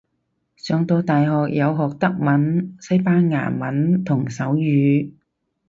[0.55, 5.11] 上到大學有學德文西班牙文同手語